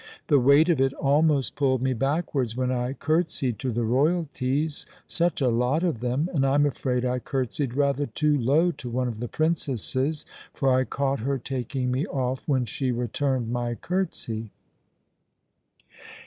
The 0.29 0.39
weight 0.39 0.67
of 0.67 0.81
it 0.81 0.93
almost 0.95 1.55
pulled 1.55 1.79
me 1.83 1.93
backwards 1.93 2.57
when 2.57 2.71
I 2.71 2.93
curt 2.93 3.27
sied 3.29 3.59
to 3.59 3.71
the 3.71 3.83
royalties— 3.83 4.87
such 5.07 5.41
a 5.41 5.47
lot 5.49 5.83
of 5.83 5.99
them, 5.99 6.27
and 6.33 6.43
I'm 6.43 6.65
afraid 6.65 7.05
I 7.05 7.19
curtsied 7.19 7.75
rather 7.75 8.07
too 8.07 8.35
low 8.35 8.71
to 8.71 8.89
one 8.89 9.07
of 9.07 9.19
the 9.19 9.27
Princesses, 9.27 10.25
for 10.55 10.73
I 10.73 10.85
caught 10.85 11.19
her 11.19 11.37
taking 11.37 11.91
me 11.91 12.07
off 12.07 12.47
when 12.47 12.65
she 12.65 12.91
returned 12.91 13.51
my 13.51 13.75
curtsy." 13.75 14.49